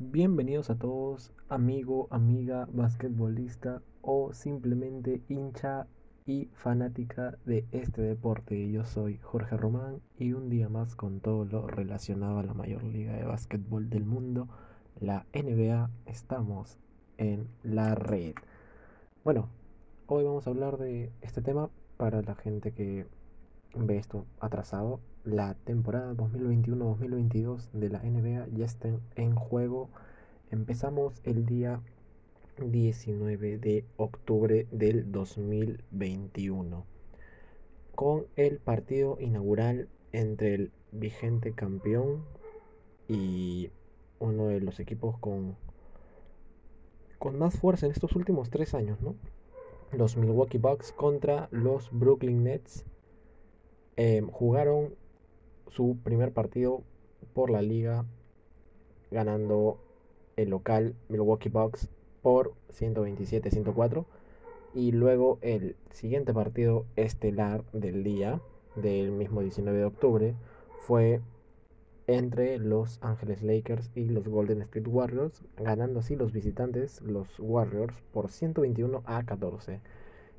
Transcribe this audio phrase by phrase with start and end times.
[0.00, 5.86] Bienvenidos a todos, amigo, amiga, basquetbolista o simplemente hincha
[6.26, 8.72] y fanática de este deporte.
[8.72, 12.82] Yo soy Jorge Román y un día más con todo lo relacionado a la mayor
[12.82, 14.48] liga de básquetbol del mundo,
[14.98, 16.76] la NBA, estamos
[17.16, 18.34] en la red.
[19.22, 19.48] Bueno,
[20.08, 23.06] hoy vamos a hablar de este tema para la gente que
[23.76, 29.88] ve esto atrasado la temporada 2021-2022 de la NBA ya está en juego.
[30.50, 31.80] Empezamos el día
[32.58, 36.84] 19 de octubre del 2021
[37.94, 42.24] con el partido inaugural entre el vigente campeón
[43.08, 43.70] y
[44.18, 45.56] uno de los equipos con,
[47.18, 49.14] con más fuerza en estos últimos tres años, ¿no?
[49.92, 52.84] Los Milwaukee Bucks contra los Brooklyn Nets.
[53.96, 54.94] Em, jugaron
[55.74, 56.82] su primer partido
[57.34, 58.04] por la liga,
[59.10, 59.78] ganando
[60.36, 61.88] el local Milwaukee Bucks
[62.22, 64.04] por 127-104.
[64.74, 68.40] Y luego el siguiente partido estelar del día,
[68.76, 70.34] del mismo 19 de octubre,
[70.80, 71.20] fue
[72.06, 77.94] entre los Ángeles Lakers y los Golden State Warriors, ganando así los visitantes, los Warriors,
[78.12, 79.80] por 121 a 14.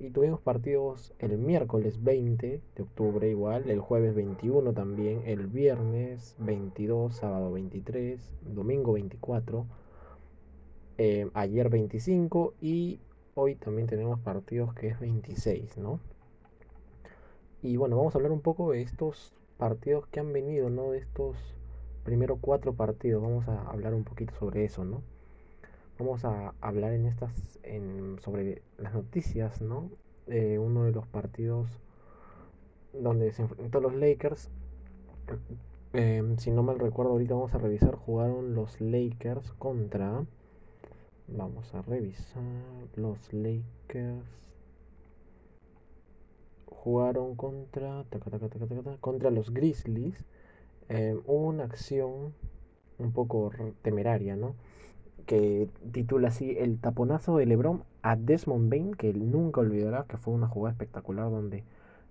[0.00, 6.34] Y tuvimos partidos el miércoles 20 de octubre igual, el jueves 21 también, el viernes
[6.38, 9.66] 22, sábado 23, domingo 24,
[10.96, 12.98] eh, ayer 25 y
[13.34, 16.00] hoy también tenemos partidos que es 26, ¿no?
[17.60, 20.92] Y bueno, vamos a hablar un poco de estos partidos que han venido, ¿no?
[20.92, 21.36] De estos
[22.04, 25.02] primeros cuatro partidos, vamos a hablar un poquito sobre eso, ¿no?
[26.00, 29.90] Vamos a hablar en estas en, sobre las noticias, ¿no?
[30.30, 31.68] de uno de los partidos
[32.92, 34.48] donde se enfrentó los Lakers.
[35.92, 37.96] Em, si no mal recuerdo, ahorita vamos a revisar.
[37.96, 40.24] Jugaron los Lakers contra.
[41.28, 42.42] Vamos a revisar.
[42.94, 44.24] Los Lakers
[46.66, 48.04] jugaron contra.
[49.00, 50.24] contra los Grizzlies.
[50.88, 52.32] Em, hubo una acción
[52.98, 53.50] un poco
[53.82, 54.54] temeraria, ¿no?
[55.30, 60.16] Que titula así El taponazo de LeBron a Desmond Bain, que él nunca olvidará que
[60.16, 61.62] fue una jugada espectacular donde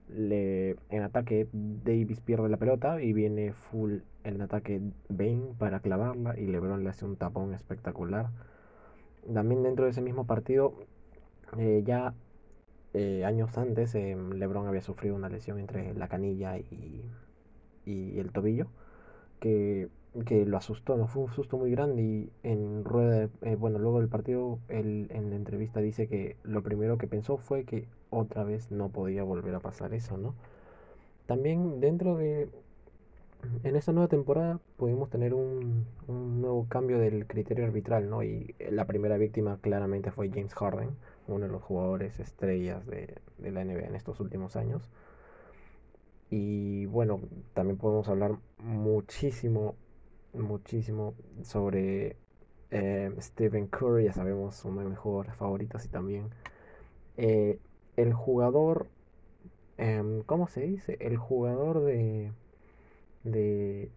[0.08, 4.80] le, en ataque Davis pierde la pelota y viene full en ataque
[5.10, 8.30] Bain para clavarla y LeBron le hace un tapón espectacular.
[9.34, 10.76] También dentro de ese mismo partido,
[11.58, 12.14] eh, ya
[12.94, 17.04] eh, años antes, eh, LeBron había sufrido una lesión entre la canilla y,
[17.86, 18.68] y el tobillo,
[19.42, 19.90] que
[20.26, 24.00] que lo asustó, no fue un susto muy grande y en rueda, eh, bueno, luego
[24.00, 28.44] del partido, él en la entrevista dice que lo primero que pensó fue que otra
[28.44, 30.34] vez no podía volver a pasar eso, ¿no?
[31.28, 32.50] También dentro de,
[33.64, 38.24] en esta nueva temporada pudimos tener un, un nuevo cambio del criterio arbitral, ¿no?
[38.24, 40.90] Y la primera víctima claramente fue James Harden,
[41.28, 44.90] uno de los jugadores estrellas de, de la NBA en estos últimos años.
[46.32, 47.22] Y bueno,
[47.54, 49.76] también podemos hablar muchísimo
[50.34, 51.14] muchísimo
[51.44, 52.16] sobre
[52.72, 56.30] eh, Stephen Curry, ya sabemos, uno de mis jugadores favoritos y también
[57.18, 57.60] eh,
[57.98, 58.88] el jugador,
[59.78, 60.98] em, ¿cómo se dice?
[61.02, 62.32] El jugador de,
[63.24, 63.92] de,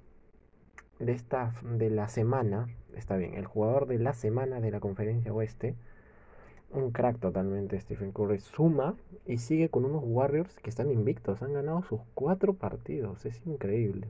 [0.98, 5.32] de esta, de la semana, está bien, el jugador de la semana de la conferencia
[5.32, 5.74] oeste,
[6.72, 11.52] un crack totalmente Stephen Curry, suma y sigue con unos Warriors que están invictos, han
[11.52, 14.08] ganado sus cuatro partidos, es increíble.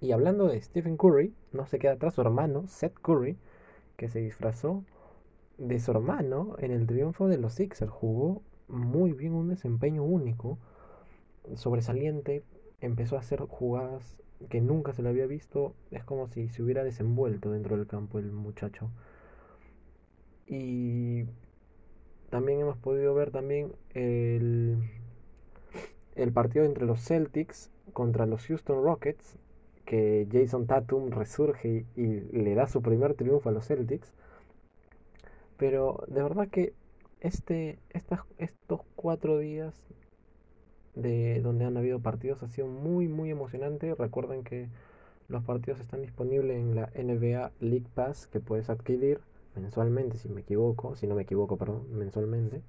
[0.00, 3.36] Y hablando de Stephen Curry, no se queda atrás su hermano, Seth Curry,
[3.96, 4.84] que se disfrazó
[5.58, 7.90] de su hermano en el triunfo de los Sixers.
[7.90, 10.58] Jugó muy bien, un desempeño único,
[11.54, 12.44] sobresaliente.
[12.80, 15.74] Empezó a hacer jugadas que nunca se le había visto.
[15.90, 18.92] Es como si se hubiera desenvuelto dentro del campo el muchacho.
[20.46, 21.24] Y
[22.30, 24.78] también hemos podido ver también el,
[26.14, 29.36] el partido entre los Celtics contra los Houston Rockets
[29.88, 34.12] que Jason Tatum resurge y, le da su primer triunfo a los Celtics.
[35.56, 36.74] Pero de verdad que
[37.20, 37.78] este,
[38.36, 39.74] estos cuatro días
[40.94, 43.94] de donde han habido partidos ha sido muy muy emocionante.
[43.94, 44.68] Recuerden que
[45.28, 49.20] los partidos están disponibles en la NBA League Pass que puedes adquirir
[49.56, 52.60] mensualmente si me equivoco, si no me equivoco, perdón, mensualmente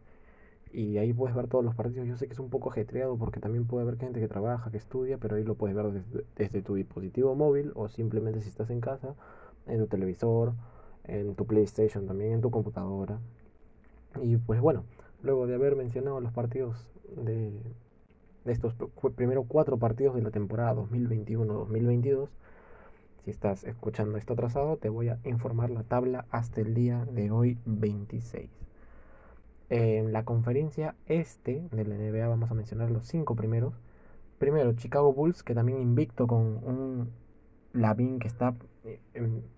[0.72, 2.08] y ahí puedes ver todos los partidos.
[2.08, 4.78] Yo sé que es un poco ajetreado porque también puede haber gente que trabaja, que
[4.78, 6.04] estudia, pero ahí lo puedes ver
[6.36, 9.16] desde, tu dispositivo móvil o simplemente si estás en casa,
[9.68, 10.54] en tu televisor,
[11.06, 13.20] en tu PlayStation también, en tu computadora.
[14.22, 14.84] Y pues bueno,
[15.24, 17.52] luego de haber mencionado los partidos de,
[18.46, 18.76] de estos
[19.16, 22.30] primeros cuatro partidos de la temporada 2021-2022,
[23.26, 27.32] Si estás escuchando esto atrasado, te voy a informar la tabla hasta el día de
[27.32, 28.69] hoy 26.
[29.70, 33.76] En la conferencia este de la NBA vamos a mencionar los cinco primeros.
[34.40, 37.10] Primero, Chicago Bulls, que también invicto con un
[37.74, 38.56] Lavin que está,
[38.86, 39.00] eh,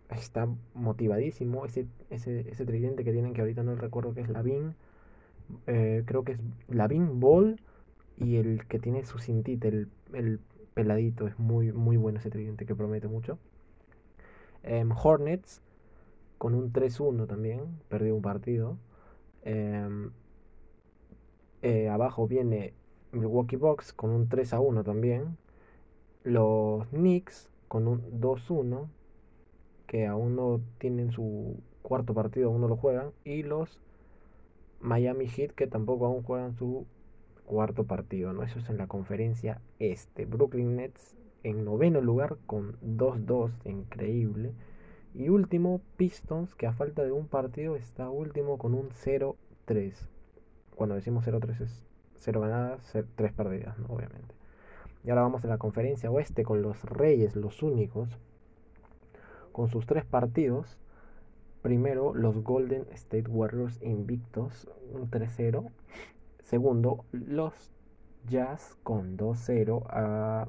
[0.09, 1.65] está motivadísimo.
[1.65, 4.75] Ese, ese, ese tridente que tienen, que ahorita no recuerdo que es Lavin.
[5.67, 7.59] Eh, creo que es Lavin Ball
[8.17, 10.39] y el que tiene su cintita, el, el
[10.73, 11.27] peladito.
[11.27, 13.37] Es muy, muy bueno ese tridente que promete mucho.
[14.63, 15.61] Em, Hornets
[16.37, 18.77] con un 3-1 también, perdió un partido.
[19.43, 20.11] Em,
[21.61, 22.73] eh, abajo viene
[23.11, 25.37] Milwaukee Bucks con un 3 1 también.
[26.23, 28.89] Los Knicks con un 2-1,
[29.87, 33.11] que aún no tienen su cuarto partido, aún no lo juegan.
[33.23, 33.79] Y los
[34.79, 36.85] Miami Heat, que tampoco aún juegan su
[37.45, 38.43] cuarto partido, ¿no?
[38.43, 40.25] Eso es en la conferencia este.
[40.25, 44.53] Brooklyn Nets en noveno lugar con 2-2, increíble.
[45.13, 49.35] Y último, Pistons, que a falta de un partido está último con un 0-3.
[50.75, 51.85] Cuando decimos 0-3 es
[52.15, 53.87] 0 ganadas, 3 perdidas, ¿no?
[53.87, 54.33] obviamente.
[55.03, 58.17] Y ahora vamos a la conferencia oeste con los Reyes, los únicos,
[59.51, 60.77] con sus 3 partidos.
[61.61, 65.69] Primero, los Golden State Warriors invictos, un 3-0.
[66.43, 67.71] Segundo, los
[68.27, 70.47] Jazz con 2-0 a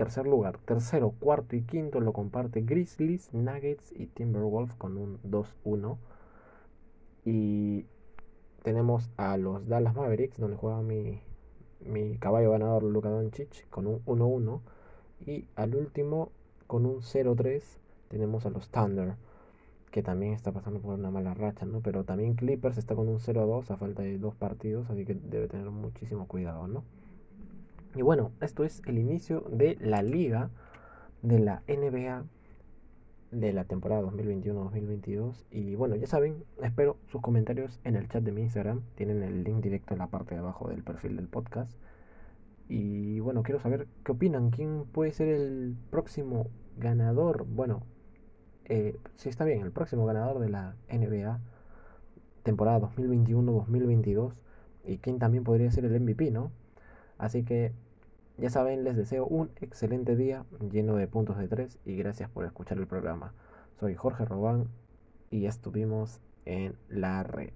[0.00, 0.56] tercer lugar.
[0.64, 5.98] Tercero, cuarto y quinto lo comparte Grizzlies, Nuggets y Timberwolves con un 2-1.
[7.26, 7.84] Y
[8.62, 11.20] tenemos a los Dallas Mavericks, donde juega mi,
[11.84, 14.60] mi caballo ganador Luka Doncic con un 1-1.
[15.26, 16.32] Y al último,
[16.66, 17.62] con un 0-3,
[18.08, 19.16] tenemos a los Thunder
[19.90, 21.80] que también está pasando por una mala racha, ¿no?
[21.80, 25.46] Pero también Clippers está con un 0-2 a falta de dos partidos, así que debe
[25.46, 26.84] tener muchísimo cuidado, ¿no?
[27.94, 30.50] Y bueno, esto es el inicio de la liga
[31.22, 32.24] de la NBA
[33.32, 35.44] de la temporada 2021-2022.
[35.50, 38.82] Y bueno, ya saben, espero sus comentarios en el chat de mi Instagram.
[38.94, 41.72] Tienen el link directo en la parte de abajo del perfil del podcast.
[42.68, 44.50] Y bueno, quiero saber qué opinan.
[44.50, 46.46] ¿Quién puede ser el próximo
[46.76, 47.44] ganador?
[47.44, 47.82] Bueno,
[48.66, 51.40] eh, sí está bien, el próximo ganador de la NBA,
[52.44, 54.32] temporada 2021-2022,
[54.84, 56.52] y quién también podría ser el MVP, ¿no?
[57.20, 57.72] Así que
[58.38, 62.46] ya saben, les deseo un excelente día lleno de puntos de tres y gracias por
[62.46, 63.34] escuchar el programa.
[63.78, 64.68] Soy Jorge Robán
[65.30, 67.52] y estuvimos en la red.